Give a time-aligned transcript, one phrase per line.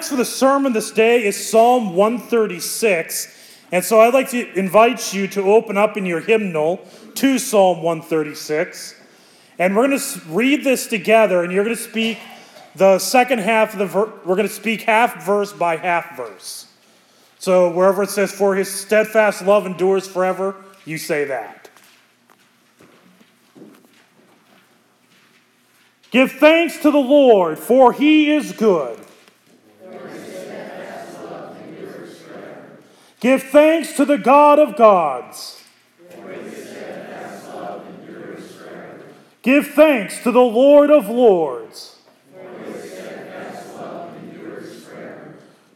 [0.00, 3.36] text for the sermon this day is Psalm 136.
[3.70, 6.78] And so I'd like to invite you to open up in your hymnal
[7.16, 8.98] to Psalm 136.
[9.58, 12.18] And we're going to read this together, and you're going to speak
[12.74, 14.10] the second half of the verse.
[14.24, 16.66] We're going to speak half verse by half verse.
[17.38, 20.56] So wherever it says, For his steadfast love endures forever,
[20.86, 21.68] you say that.
[26.10, 28.98] Give thanks to the Lord, for he is good.
[33.20, 35.62] Give thanks to the God of gods.
[39.42, 41.98] Give thanks to the Lord of lords.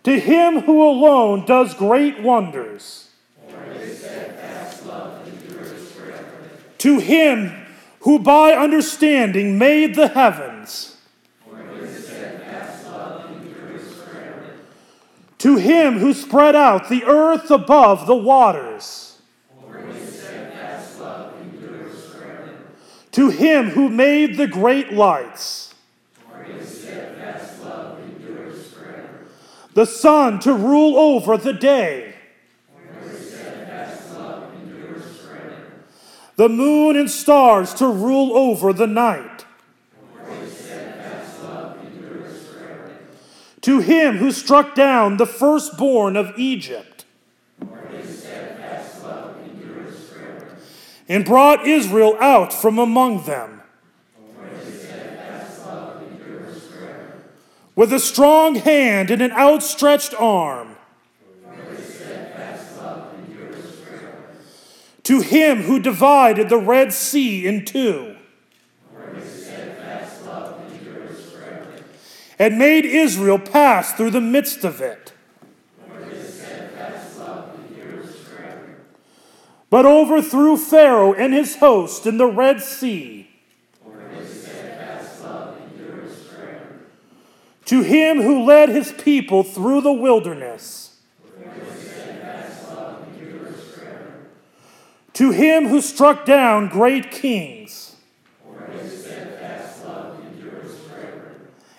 [0.04, 3.08] To him who alone does great wonders.
[6.78, 7.66] To him
[8.00, 10.93] who by understanding made the heavens.
[15.44, 19.18] To him who spread out the earth above the waters.
[23.12, 25.74] To him who made the great lights.
[29.74, 32.14] The sun to rule over the day.
[36.36, 39.33] The moon and stars to rule over the night.
[43.64, 47.06] To him who struck down the firstborn of Egypt.
[51.08, 53.62] And brought Israel out from among them.
[57.74, 60.76] With a strong hand and an outstretched arm.
[65.04, 68.13] To him who divided the Red Sea in two.
[72.38, 75.12] And made Israel pass through the midst of it.
[79.70, 83.28] But overthrew Pharaoh and his host in the Red Sea.
[87.66, 91.00] To him who led his people through the wilderness.
[95.14, 97.83] To him who struck down great kings.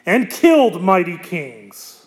[0.06, 2.06] And killed mighty kings.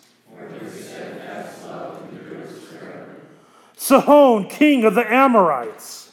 [3.75, 6.11] Sihon, king of the Amorites.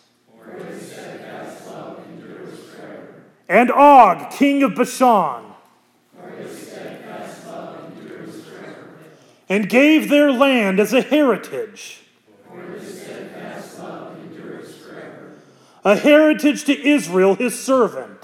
[3.49, 5.45] And Og, king of Bashan.
[9.49, 12.03] And gave their land as a heritage.
[15.85, 18.16] A heritage to Israel, his servant.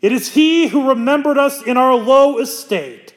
[0.00, 3.14] It is he who remembered us in our low estate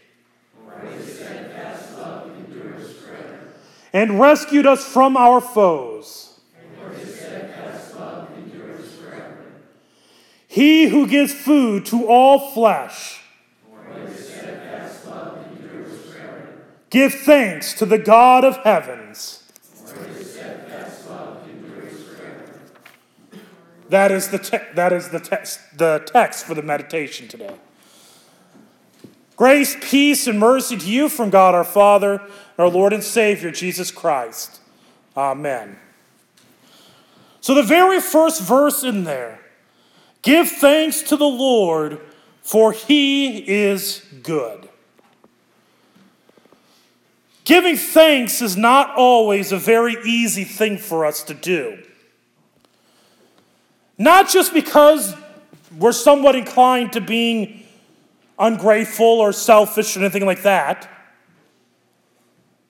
[3.94, 6.40] and rescued us from our foes.
[10.48, 13.22] He who gives food to all flesh.
[16.90, 19.41] Give thanks to the God of heavens.
[23.92, 27.56] That is the te- that is the text the text for the meditation today.
[29.36, 32.22] Grace, peace, and mercy to you from God our Father,
[32.58, 34.62] our Lord and Savior Jesus Christ.
[35.18, 35.78] Amen.
[37.42, 39.42] So the very first verse in there,
[40.22, 42.00] give thanks to the Lord,
[42.42, 44.70] for he is good.
[47.44, 51.84] Giving thanks is not always a very easy thing for us to do.
[54.02, 55.16] Not just because
[55.78, 57.64] we're somewhat inclined to being
[58.40, 60.90] ungrateful or selfish or anything like that,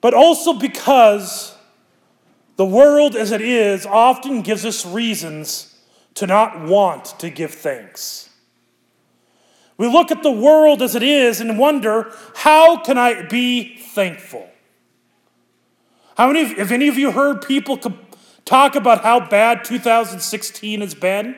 [0.02, 1.56] but also because
[2.56, 5.74] the world as it is often gives us reasons
[6.16, 8.28] to not want to give thanks.
[9.78, 14.50] We look at the world as it is and wonder, how can I be thankful?
[16.14, 17.78] How many, if any of you heard people
[18.44, 21.36] talk about how bad 2016 has been?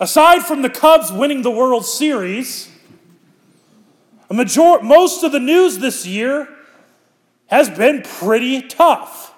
[0.00, 2.70] Aside from the Cubs winning the World Series,
[4.30, 6.48] a major, most of the news this year
[7.46, 9.34] has been pretty tough.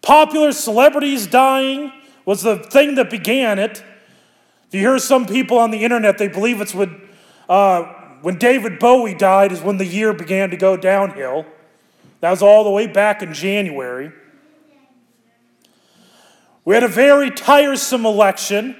[0.00, 1.92] Popular celebrities dying
[2.24, 3.82] was the thing that began it.
[4.68, 7.08] If you hear some people on the internet, they believe it's when,
[7.48, 7.82] uh,
[8.22, 11.44] when David Bowie died is when the year began to go downhill.
[12.20, 14.12] That was all the way back in January.
[16.64, 18.76] We had a very tiresome election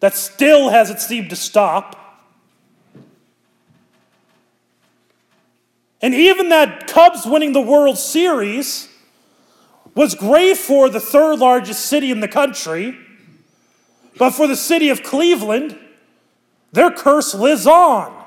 [0.00, 1.96] that still hasn't seemed to stop.
[6.00, 8.88] And even that Cubs winning the World Series
[9.94, 12.96] was great for the third largest city in the country,
[14.16, 15.76] but for the city of Cleveland,
[16.70, 18.17] their curse lives on.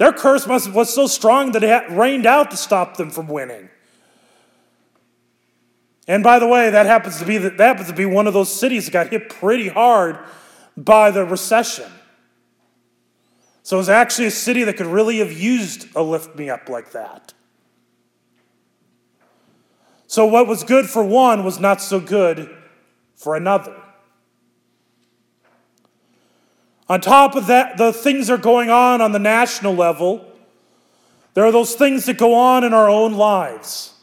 [0.00, 3.68] Their curse must, was so strong that it rained out to stop them from winning.
[6.08, 8.50] And by the way, that happens to be, that happens to be one of those
[8.50, 10.18] cities that got hit pretty hard
[10.74, 11.84] by the recession.
[13.62, 16.70] So it was actually a city that could really have used a lift me up
[16.70, 17.34] like that.
[20.06, 22.48] So what was good for one was not so good
[23.16, 23.79] for another.
[26.90, 30.26] On top of that, the things that are going on on the national level.
[31.34, 33.94] There are those things that go on in our own lives.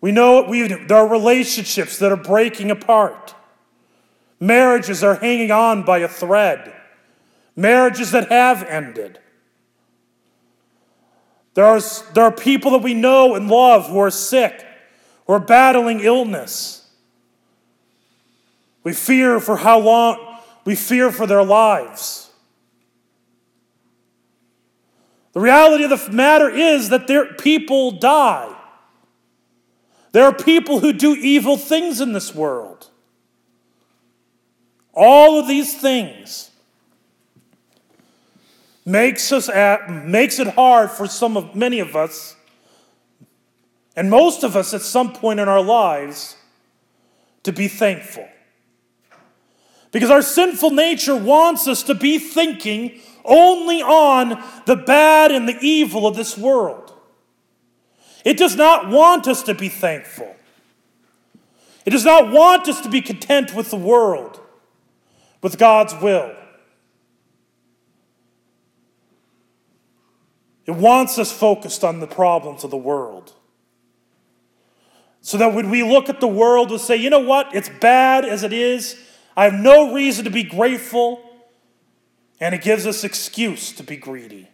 [0.00, 3.34] We know we, there are relationships that are breaking apart.
[4.40, 6.72] Marriages are hanging on by a thread.
[7.54, 9.18] Marriages that have ended.
[11.52, 11.80] There are,
[12.14, 14.64] there are people that we know and love who are sick,
[15.26, 16.88] who are battling illness.
[18.82, 20.29] We fear for how long,
[20.70, 22.30] we fear for their lives.
[25.32, 28.54] The reality of the matter is that there, people die.
[30.12, 32.88] There are people who do evil things in this world.
[34.94, 36.52] All of these things
[38.86, 42.36] makes us at, makes it hard for some of many of us
[43.96, 46.36] and most of us at some point in our lives
[47.42, 48.28] to be thankful.
[49.92, 55.58] Because our sinful nature wants us to be thinking only on the bad and the
[55.60, 56.92] evil of this world.
[58.24, 60.36] It does not want us to be thankful.
[61.84, 64.40] It does not want us to be content with the world,
[65.42, 66.34] with God's will.
[70.66, 73.32] It wants us focused on the problems of the world.
[75.22, 77.54] So that when we look at the world, we'll say, you know what?
[77.54, 78.96] It's bad as it is.
[79.36, 81.22] I have no reason to be grateful.
[82.40, 84.48] And it gives us excuse to be greedy.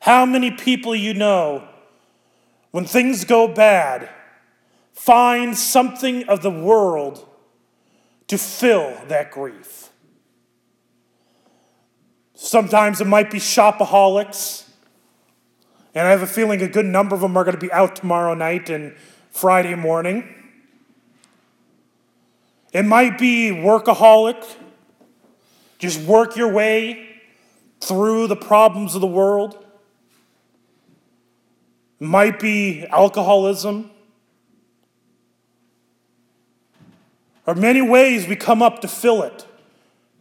[0.00, 1.66] How many people you know
[2.74, 4.10] when things go bad,
[4.92, 7.24] find something of the world
[8.26, 9.90] to fill that grief.
[12.34, 14.68] Sometimes it might be shopaholics,
[15.94, 17.94] and I have a feeling a good number of them are going to be out
[17.94, 18.96] tomorrow night and
[19.30, 20.43] Friday morning.
[22.74, 24.44] It might be workaholic,
[25.78, 27.08] just work your way
[27.80, 29.64] through the problems of the world
[32.04, 33.90] might be alcoholism.
[37.46, 39.46] Or many ways we come up to fill it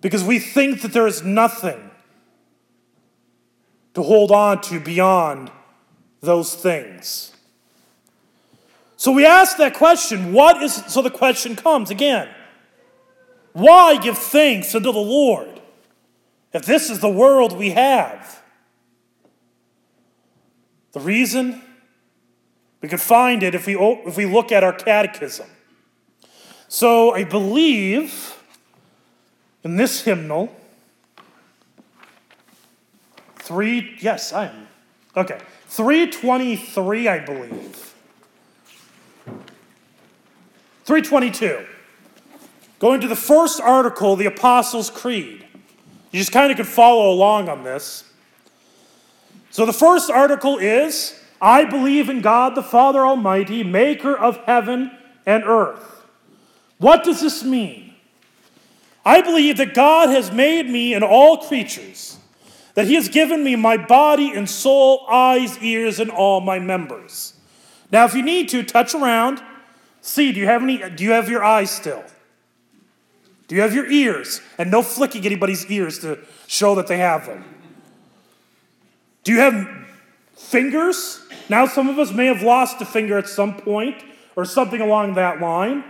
[0.01, 1.91] because we think that there is nothing
[3.93, 5.51] to hold on to beyond
[6.22, 7.33] those things.
[8.98, 12.29] So we ask that question, what is so the question comes again.
[13.53, 15.62] Why give thanks unto the Lord
[16.51, 18.41] if this is the world we have?
[20.91, 21.62] The reason
[22.81, 25.48] we can find it if we, if we look at our catechism.
[26.67, 28.36] So I believe
[29.63, 30.53] in this hymnal,
[33.36, 34.67] three, yes, I am.
[35.15, 37.93] Okay, 323, I believe.
[40.86, 41.65] 322.
[42.83, 45.45] Going to the first article, the Apostles' Creed.
[46.11, 48.03] You just kind of can follow along on this.
[49.51, 54.91] So the first article is I believe in God the Father Almighty, maker of heaven
[55.25, 56.03] and earth.
[56.77, 57.93] What does this mean?
[59.05, 62.17] I believe that God has made me and all creatures,
[62.73, 67.35] that He has given me my body and soul, eyes, ears, and all my members.
[67.93, 69.41] Now, if you need to, touch around.
[70.01, 70.79] See, do you have any?
[70.89, 72.03] Do you have your eyes still?
[73.53, 74.41] Do you have your ears?
[74.57, 76.17] And no flicking anybody's ears to
[76.48, 77.45] show that they have them.
[79.24, 79.69] Do you have
[80.36, 81.24] fingers?
[81.50, 84.03] Now, some of us may have lost a finger at some point
[84.36, 85.83] or something along that line.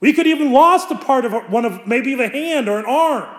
[0.00, 3.32] We could even lost a part of one of maybe the hand or an arm.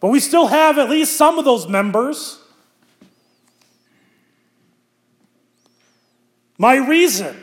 [0.00, 2.38] But we still have at least some of those members.
[6.58, 7.34] My reason,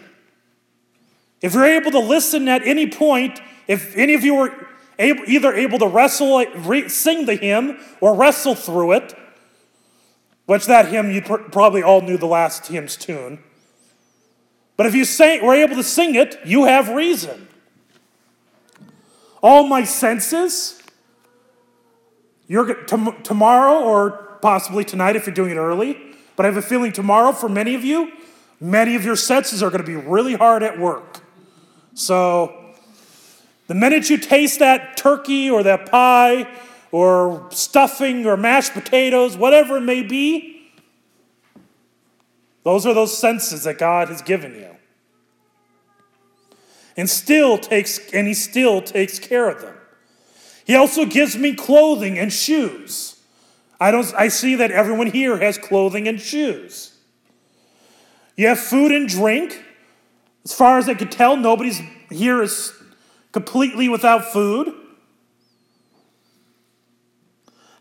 [1.42, 4.68] if you're able to listen at any point, if any of you were
[5.00, 6.46] able, either able to wrestle,
[6.88, 9.14] sing the hymn, or wrestle through it,
[10.46, 13.40] which that hymn you probably all knew the last hymn's tune.
[14.78, 17.48] But if you sang, were able to sing it, you have reason.
[19.44, 20.82] All my senses,
[22.48, 25.98] you're tomorrow or possibly tonight if you're doing it early,
[26.36, 28.12] but I have a feeling tomorrow for many of you,
[28.60, 31.22] many of your senses are going to be really hard at work.
[31.94, 32.61] So
[33.72, 36.46] the minute you taste that turkey or that pie
[36.92, 40.70] or stuffing or mashed potatoes, whatever it may be.
[42.66, 44.76] Those are those senses that God has given you.
[46.98, 49.78] And still takes and he still takes care of them.
[50.66, 53.22] He also gives me clothing and shoes.
[53.80, 56.98] I don't I see that everyone here has clothing and shoes.
[58.36, 59.64] You have food and drink.
[60.44, 62.74] As far as I could tell, nobody's here is
[63.32, 64.74] completely without food.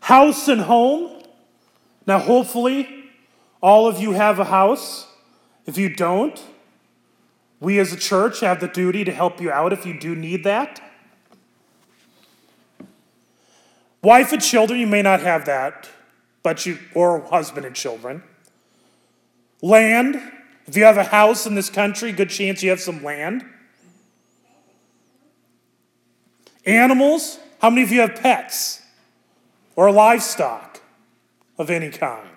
[0.01, 1.23] House and home.
[2.07, 3.09] Now, hopefully,
[3.61, 5.07] all of you have a house.
[5.65, 6.41] If you don't,
[7.59, 10.43] we as a church have the duty to help you out if you do need
[10.43, 10.81] that.
[14.01, 15.87] Wife and children, you may not have that,
[16.41, 18.23] but you, or husband and children.
[19.61, 20.19] Land,
[20.65, 23.45] if you have a house in this country, good chance you have some land.
[26.65, 28.81] Animals, how many of you have pets?
[29.75, 30.81] or livestock
[31.57, 32.27] of any kind.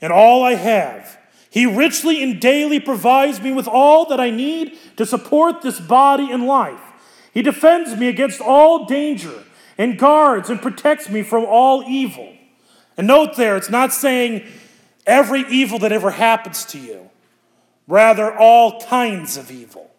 [0.00, 1.18] And all I have,
[1.50, 6.30] He richly and daily provides me with all that I need to support this body
[6.30, 6.80] and life.
[7.32, 9.44] He defends me against all danger
[9.78, 12.34] and guards and protects me from all evil.
[12.96, 14.44] And note there, it's not saying
[15.06, 17.10] every evil that ever happens to you,
[17.86, 19.90] rather, all kinds of evil,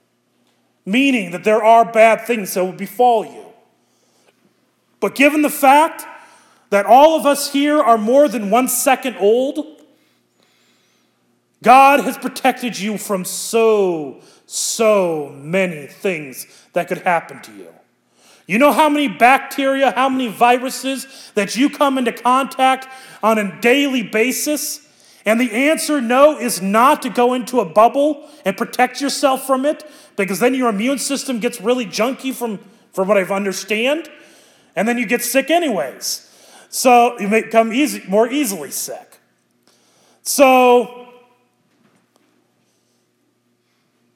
[0.90, 3.46] meaning that there are bad things that will befall you.
[5.00, 6.06] But given the fact
[6.70, 9.66] that all of us here are more than one second old,
[11.64, 17.74] God has protected you from so, so many things that could happen to you.
[18.48, 22.88] You know how many bacteria, how many viruses that you come into contact
[23.22, 24.88] on a daily basis?
[25.26, 29.66] And the answer no is not to go into a bubble and protect yourself from
[29.66, 32.60] it because then your immune system gets really junky from,
[32.94, 34.10] from what I've understand
[34.76, 36.26] and then you get sick anyways.
[36.70, 39.20] So you may become easy, more easily sick.
[40.22, 41.08] So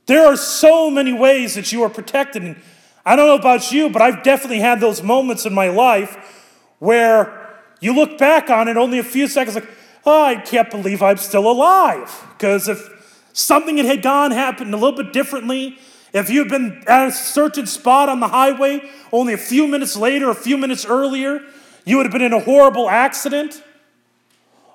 [0.05, 2.43] there are so many ways that you are protected.
[2.43, 2.61] And
[3.05, 7.61] I don't know about you, but I've definitely had those moments in my life where
[7.79, 9.67] you look back on it only a few seconds like,
[10.05, 12.27] oh, I can't believe I'm still alive.
[12.33, 15.77] Because if something had gone happened a little bit differently,
[16.13, 18.81] if you'd been at a certain spot on the highway
[19.11, 21.41] only a few minutes later, a few minutes earlier,
[21.85, 23.63] you would have been in a horrible accident.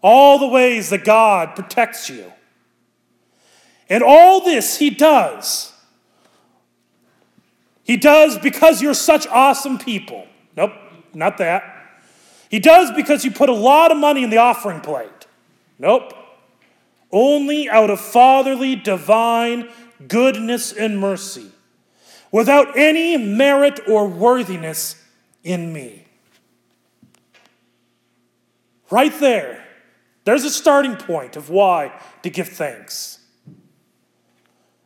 [0.03, 2.33] All the ways that God protects you.
[3.89, 5.73] And all this He does.
[7.83, 10.27] He does because you're such awesome people.
[10.57, 10.73] Nope,
[11.15, 11.75] not that.
[12.51, 15.18] He does because you put a lot of money in the offering plate.
[15.79, 16.13] Nope.
[17.11, 19.69] Only out of fatherly, divine
[20.07, 21.51] goodness, and mercy,
[22.31, 25.03] without any merit or worthiness
[25.43, 26.05] in me.
[28.91, 29.65] Right there,
[30.25, 33.19] there's a starting point of why to give thanks.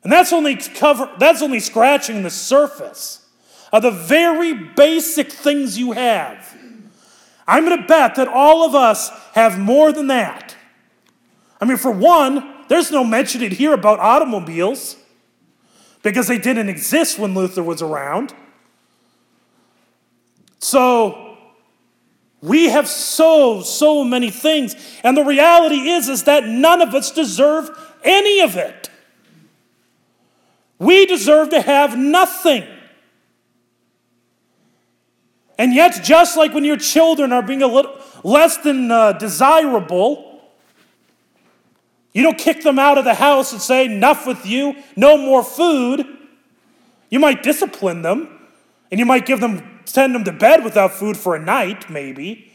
[0.03, 3.29] And that's only cover that's only scratching the surface
[3.73, 6.57] of the very basic things you have.
[7.47, 10.52] I'm going to bet that all of us have more than that.
[11.63, 14.97] I mean, for one, there's no mention in here about automobiles.
[16.03, 18.35] because they didn't exist when Luther was around.
[20.59, 21.39] So
[22.41, 24.75] we have so, so many things.
[25.05, 27.71] And the reality is, is that none of us deserve
[28.03, 28.91] any of it.
[30.81, 32.65] We deserve to have nothing.
[35.57, 40.32] And yet, just like when your children are being a little less than uh, desirable,
[42.13, 45.43] you don't kick them out of the house and say, Enough with you, no more
[45.43, 46.07] food.
[47.11, 48.29] You might discipline them,
[48.91, 52.53] and you might give them, send them to bed without food for a night, maybe.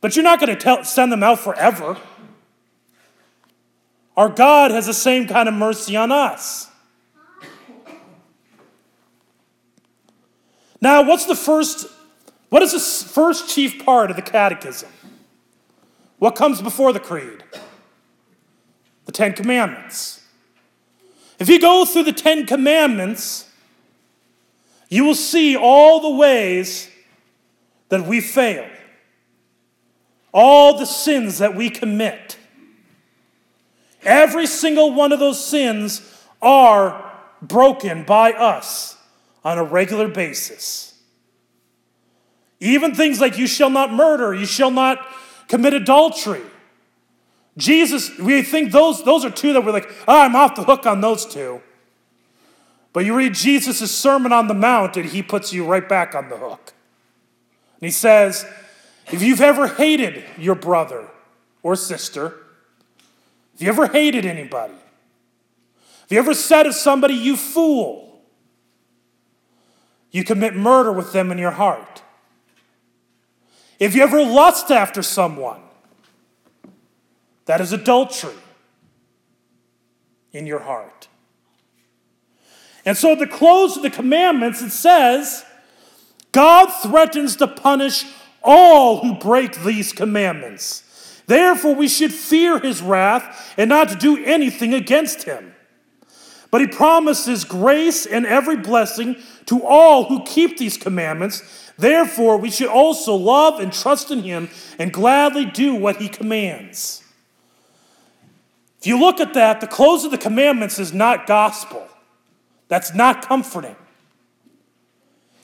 [0.00, 1.96] But you're not going to send them out forever.
[4.16, 6.70] Our God has the same kind of mercy on us.
[10.80, 11.86] Now, what's the first
[12.48, 14.88] what is the first chief part of the catechism?
[16.18, 17.44] What comes before the creed?
[19.08, 20.20] The Ten Commandments.
[21.38, 23.48] If you go through the Ten Commandments,
[24.90, 26.90] you will see all the ways
[27.88, 28.68] that we fail,
[30.30, 32.36] all the sins that we commit.
[34.02, 36.02] Every single one of those sins
[36.42, 37.10] are
[37.40, 38.98] broken by us
[39.42, 41.00] on a regular basis.
[42.60, 44.98] Even things like you shall not murder, you shall not
[45.48, 46.42] commit adultery.
[47.58, 50.86] Jesus, we think those, those are two that we're like, oh, I'm off the hook
[50.86, 51.60] on those two.
[52.92, 56.30] But you read Jesus' Sermon on the Mount, and he puts you right back on
[56.30, 56.72] the hook.
[57.80, 58.46] And he says,
[59.12, 61.08] if you've ever hated your brother
[61.62, 62.34] or sister,
[63.54, 64.74] if you ever hated anybody,
[66.04, 68.20] if you ever said of somebody, you fool,
[70.10, 72.02] you commit murder with them in your heart.
[73.80, 75.60] If you ever lust after someone,
[77.48, 78.34] that is adultery
[80.32, 81.08] in your heart.
[82.84, 85.44] And so at the close of the commandments, it says,
[86.30, 88.04] God threatens to punish
[88.42, 91.22] all who break these commandments.
[91.26, 95.54] Therefore, we should fear his wrath and not do anything against him.
[96.50, 102.50] But he promises grace and every blessing to all who keep these commandments Therefore, we
[102.50, 107.04] should also love and trust in him and gladly do what he commands.
[108.88, 111.86] You look at that, the close of the commandments is not gospel.
[112.68, 113.76] That's not comforting.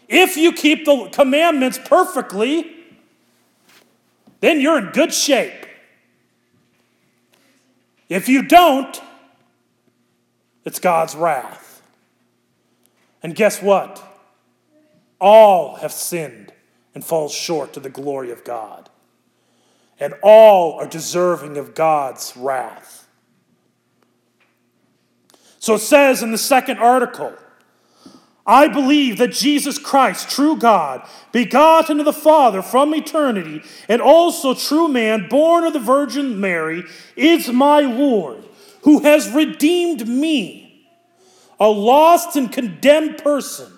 [0.08, 2.74] If you keep the commandments perfectly,
[4.40, 5.66] then you're in good shape.
[8.08, 8.98] If you don't,
[10.64, 11.82] it's God's wrath.
[13.22, 14.02] And guess what?
[15.20, 16.54] All have sinned
[16.94, 18.88] and fall short of the glory of God.
[20.00, 23.03] And all are deserving of God's wrath.
[25.64, 27.32] So it says in the second article
[28.46, 34.52] I believe that Jesus Christ, true God, begotten of the Father from eternity, and also
[34.52, 36.84] true man, born of the Virgin Mary,
[37.16, 38.44] is my Lord,
[38.82, 40.86] who has redeemed me,
[41.58, 43.72] a lost and condemned person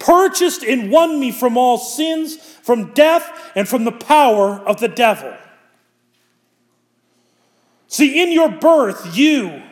[0.00, 4.88] purchased and won me from all sins, from death, and from the power of the
[4.88, 5.32] devil.
[7.86, 9.62] See, in your birth, you,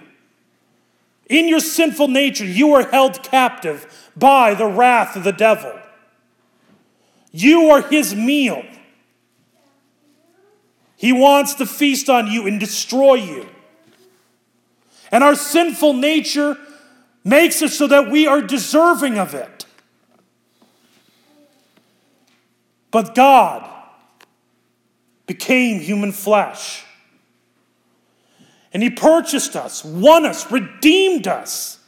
[1.32, 5.72] in your sinful nature, you are held captive by the wrath of the devil.
[7.30, 8.62] You are his meal.
[10.96, 13.48] He wants to feast on you and destroy you.
[15.10, 16.56] And our sinful nature
[17.24, 19.66] makes it so that we are deserving of it.
[22.90, 23.68] But God
[25.26, 26.84] became human flesh.
[28.72, 31.78] And He purchased us, won us, redeemed us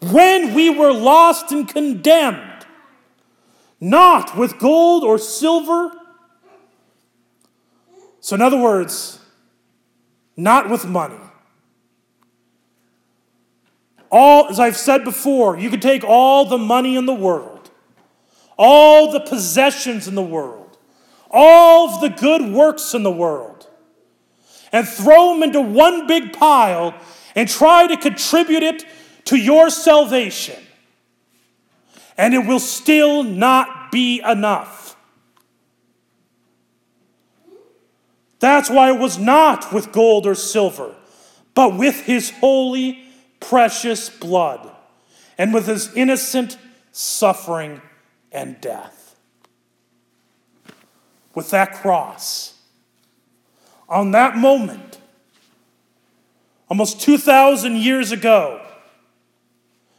[0.00, 2.66] when we were lost and condemned,
[3.80, 5.90] not with gold or silver.
[8.20, 9.20] So, in other words,
[10.36, 11.16] not with money.
[14.10, 17.56] All, as I've said before, you could take all the money in the world
[18.58, 20.78] all the possessions in the world,
[21.30, 23.55] all of the good works in the world,
[24.72, 26.94] and throw them into one big pile
[27.34, 28.84] and try to contribute it
[29.26, 30.62] to your salvation.
[32.16, 34.96] And it will still not be enough.
[38.38, 40.94] That's why it was not with gold or silver,
[41.54, 43.04] but with his holy,
[43.40, 44.70] precious blood,
[45.38, 46.58] and with his innocent
[46.92, 47.80] suffering
[48.32, 49.16] and death.
[51.34, 52.55] With that cross,
[53.88, 54.98] on that moment,
[56.68, 58.60] almost 2,000 years ago,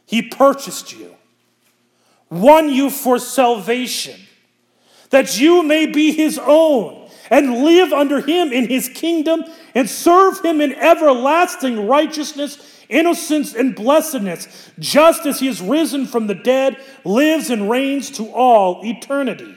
[0.06, 1.14] He purchased you,
[2.30, 4.18] won you for salvation,
[5.10, 10.40] that you may be his own and live under him in his kingdom and serve
[10.40, 16.78] him in everlasting righteousness, innocence, and blessedness, just as he has risen from the dead,
[17.04, 19.54] lives and reigns to all eternity.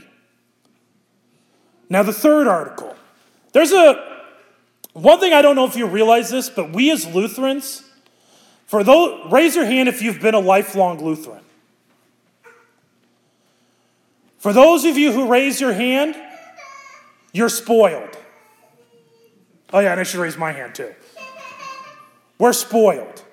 [1.89, 2.93] Now, the third article.
[3.53, 4.10] There's a
[4.93, 7.83] one thing I don't know if you realize this, but we as Lutherans,
[8.65, 11.43] for those, raise your hand if you've been a lifelong Lutheran.
[14.37, 16.15] For those of you who raise your hand,
[17.31, 18.17] you're spoiled.
[19.71, 20.93] Oh, yeah, and I should raise my hand too.
[22.37, 23.23] We're spoiled.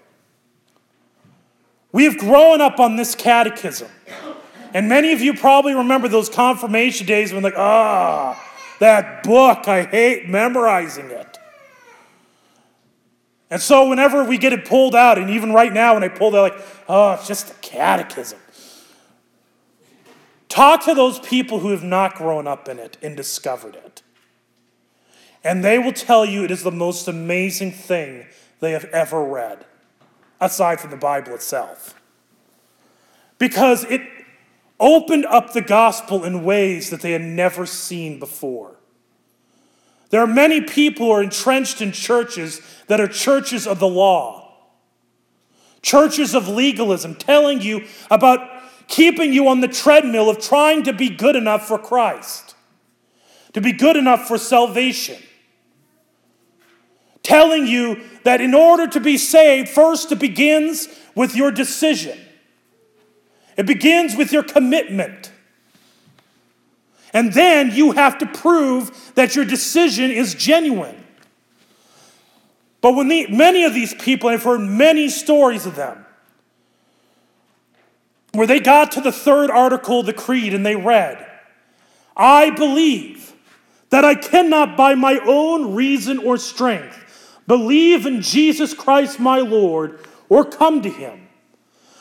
[1.90, 3.88] We have grown up on this catechism.
[4.74, 9.66] And many of you probably remember those confirmation days when, like, ah, oh, that book,
[9.66, 11.27] I hate memorizing it.
[13.50, 16.36] And so, whenever we get it pulled out, and even right now when I pull
[16.36, 18.38] out, like, oh, it's just a catechism.
[20.48, 24.02] Talk to those people who have not grown up in it and discovered it.
[25.44, 28.26] And they will tell you it is the most amazing thing
[28.60, 29.64] they have ever read,
[30.40, 31.94] aside from the Bible itself.
[33.38, 34.02] Because it
[34.80, 38.76] opened up the gospel in ways that they had never seen before.
[40.10, 44.52] There are many people who are entrenched in churches that are churches of the law,
[45.80, 48.40] churches of legalism, telling you about
[48.88, 52.56] keeping you on the treadmill of trying to be good enough for Christ,
[53.52, 55.22] to be good enough for salvation.
[57.22, 62.18] Telling you that in order to be saved, first it begins with your decision.
[63.58, 65.30] It begins with your commitment.
[67.12, 71.04] And then you have to prove that your decision is genuine.
[72.88, 76.06] But when the, many of these people, I've heard many stories of them,
[78.32, 81.22] where they got to the third article of the Creed and they read,
[82.16, 83.34] I believe
[83.90, 90.00] that I cannot by my own reason or strength believe in Jesus Christ my Lord
[90.30, 91.28] or come to him.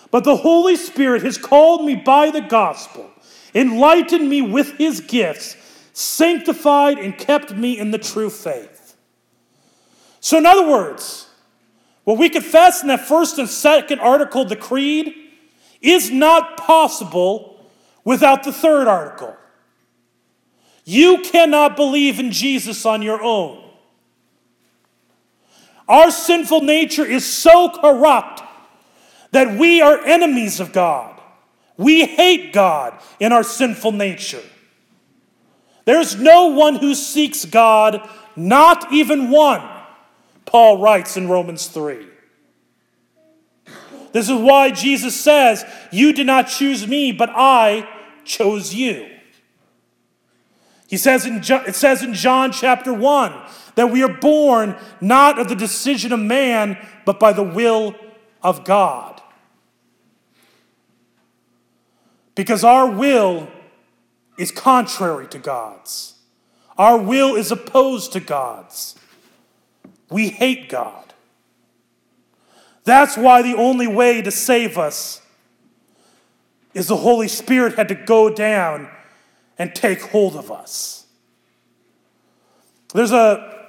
[0.09, 3.11] But the Holy Spirit has called me by the gospel
[3.53, 5.57] enlightened me with his gifts,
[5.91, 8.76] sanctified and kept me in the true faith.
[10.27, 11.29] So, in other words,
[12.03, 15.15] what we confess in that first and second article the Creed
[15.79, 17.65] is not possible
[18.03, 19.37] without the third article.
[20.83, 23.63] You cannot believe in Jesus on your own.
[25.87, 28.41] Our sinful nature is so corrupt
[29.31, 31.21] that we are enemies of God.
[31.77, 34.43] We hate God in our sinful nature.
[35.85, 39.76] There's no one who seeks God, not even one,
[40.47, 42.07] Paul writes in Romans 3.
[44.13, 47.87] This is why Jesus says, You did not choose me, but I
[48.23, 49.07] chose you.
[50.87, 53.33] He says in, it says in John chapter 1
[53.75, 57.93] that we are born not of the decision of man, but by the will
[58.41, 59.21] of God.
[62.33, 63.49] Because our will
[64.37, 66.15] is contrary to God's.
[66.77, 68.96] Our will is opposed to God's.
[70.09, 71.13] We hate God.
[72.83, 75.21] That's why the only way to save us
[76.73, 78.89] is the Holy Spirit had to go down
[79.57, 81.05] and take hold of us.
[82.93, 83.65] There's a,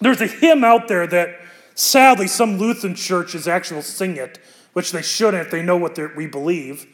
[0.00, 1.40] there's a hymn out there that
[1.74, 4.38] sadly some Lutheran churches actually will sing it,
[4.74, 6.86] which they shouldn't they know what we believe.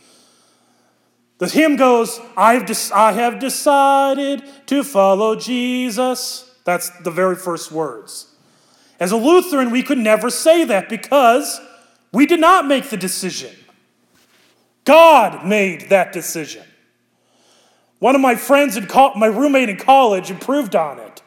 [1.39, 6.51] The hymn goes, I've de- I have decided to follow Jesus.
[6.65, 8.36] That's the very first words.
[8.99, 11.61] As a Lutheran, we could never say that because
[12.13, 13.55] we did not make the decision.
[14.85, 16.63] God made that decision.
[17.99, 21.23] One of my friends, in co- my roommate in college, improved on it.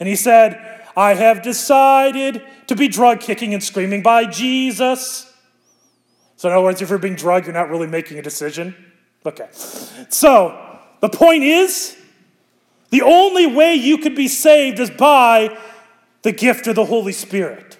[0.00, 5.32] And he said, I have decided to be drug kicking and screaming by Jesus.
[6.36, 8.74] So, in other words, if you're being drugged, you're not really making a decision.
[9.26, 9.48] Okay.
[9.52, 11.96] So, the point is
[12.90, 15.56] the only way you could be saved is by
[16.24, 17.76] the gift of the Holy Spirit.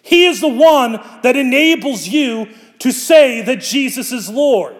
[0.00, 4.76] He is the one that enables you to say that Jesus is Lord.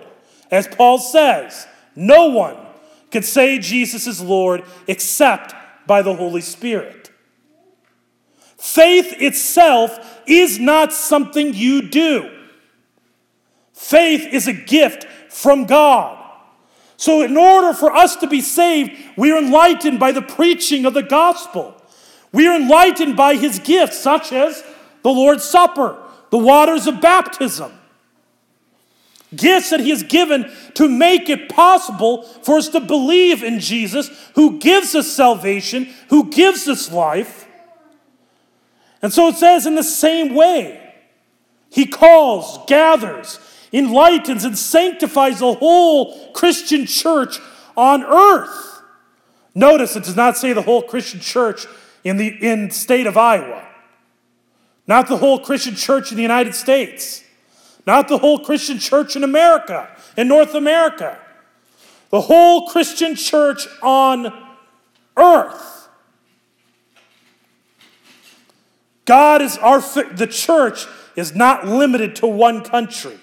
[0.48, 2.56] As Paul says, no one
[3.10, 5.54] can say Jesus is Lord except
[5.88, 7.10] by the Holy Spirit.
[8.56, 12.30] Faith itself is not something you do.
[13.72, 16.22] Faith is a gift from God.
[16.96, 20.94] So, in order for us to be saved, we are enlightened by the preaching of
[20.94, 21.75] the gospel.
[22.36, 24.62] We are enlightened by his gifts, such as
[25.02, 25.96] the Lord's Supper,
[26.28, 27.72] the waters of baptism.
[29.34, 34.10] Gifts that He has given to make it possible for us to believe in Jesus,
[34.34, 37.46] who gives us salvation, who gives us life.
[39.00, 40.92] And so it says, in the same way,
[41.70, 43.40] He calls, gathers,
[43.72, 47.38] enlightens, and sanctifies the whole Christian church
[47.78, 48.82] on earth.
[49.54, 51.66] Notice it does not say the whole Christian church
[52.06, 53.66] in the in state of Iowa.
[54.86, 57.24] Not the whole Christian church in the United States.
[57.84, 61.18] Not the whole Christian church in America, in North America.
[62.10, 64.32] The whole Christian church on
[65.16, 65.88] earth.
[69.04, 73.18] God is our, the church is not limited to one country.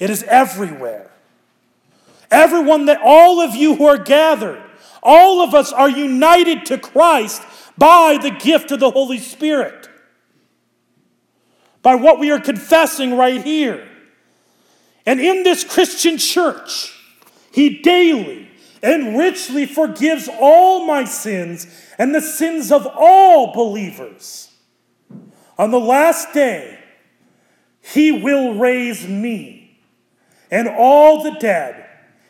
[0.00, 1.12] It is everywhere.
[2.32, 4.62] Everyone that, all of you who are gathered,
[5.02, 7.42] all of us are united to Christ
[7.80, 9.88] by the gift of the Holy Spirit
[11.82, 13.88] by what we are confessing right here.
[15.06, 16.94] And in this Christian church,
[17.50, 18.50] He daily
[18.82, 21.66] and richly forgives all my sins
[21.98, 24.52] and the sins of all believers.
[25.58, 26.78] On the last day,
[27.80, 29.80] He will raise me
[30.50, 31.86] and all the dead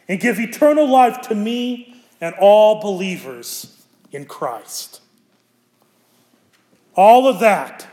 [0.09, 5.01] and give eternal life to me and all believers in Christ.
[6.95, 7.87] All of that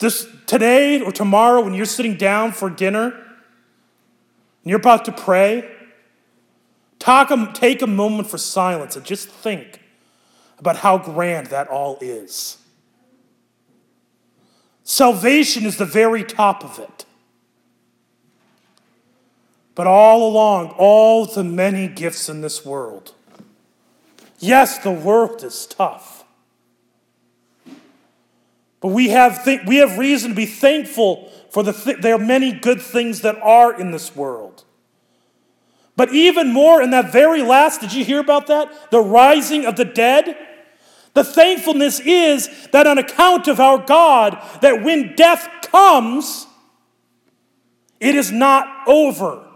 [0.00, 3.14] This today or tomorrow, when you're sitting down for dinner and
[4.64, 5.70] you're about to pray,
[6.98, 9.82] talk, take a moment for silence and just think
[10.58, 12.56] about how grand that all is.
[14.84, 17.04] Salvation is the very top of it.
[19.74, 23.14] But all along, all the many gifts in this world.
[24.40, 26.24] Yes, the world is tough.
[28.80, 32.18] But we have, th- we have reason to be thankful for the th- there are
[32.18, 34.64] many good things that are in this world.
[35.96, 38.90] But even more in that very last, did you hear about that?
[38.90, 40.34] The rising of the dead?
[41.12, 46.46] The thankfulness is that on account of our God, that when death comes,
[47.98, 49.46] it is not over.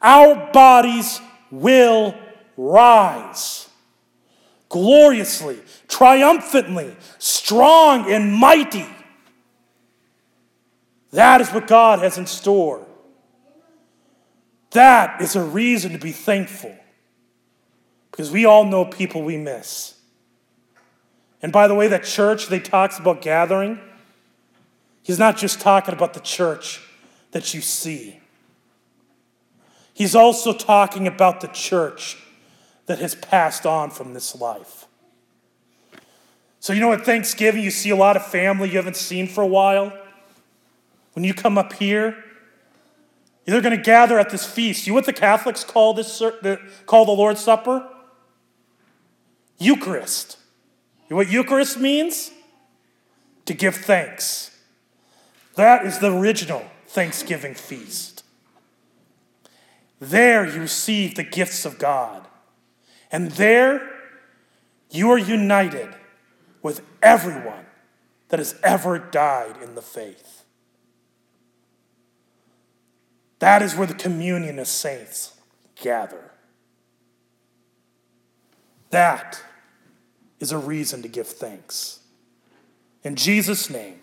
[0.00, 2.14] Our bodies will
[2.56, 3.68] rise
[4.72, 8.86] gloriously triumphantly, strong and mighty.
[11.10, 12.86] That is what God has in store.
[14.70, 16.74] That is a reason to be thankful.
[18.10, 19.94] Because we all know people we miss.
[21.42, 23.78] And by the way, that church they talks about gathering,
[25.02, 26.80] he's not just talking about the church
[27.32, 28.20] that you see.
[29.92, 32.21] He's also talking about the church
[32.92, 34.86] that has passed on from this life.
[36.60, 39.40] So, you know, at Thanksgiving, you see a lot of family you haven't seen for
[39.40, 39.98] a while.
[41.14, 42.22] When you come up here,
[43.46, 44.86] they're going to gather at this feast.
[44.86, 46.22] You know what the Catholics call this
[46.84, 47.88] call the Lord's Supper?
[49.56, 50.36] Eucharist.
[51.08, 52.30] You know what Eucharist means?
[53.46, 54.54] To give thanks.
[55.54, 58.22] That is the original Thanksgiving feast.
[59.98, 62.21] There you receive the gifts of God.
[63.12, 63.90] And there
[64.90, 65.94] you are united
[66.62, 67.66] with everyone
[68.30, 70.44] that has ever died in the faith.
[73.38, 75.34] That is where the communion of saints
[75.80, 76.30] gather.
[78.90, 79.42] That
[80.40, 82.00] is a reason to give thanks.
[83.04, 84.00] In Jesus' name,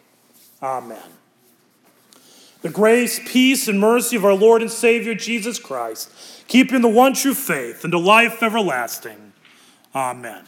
[0.61, 1.18] amen.
[2.61, 6.11] The grace, peace, and mercy of our Lord and Savior Jesus Christ
[6.47, 9.31] keeping the one true faith and to life everlasting.
[9.95, 10.43] Amen.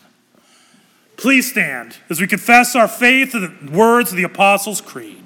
[1.15, 5.20] Please stand as we confess our faith in the words of the Apostles' Creed.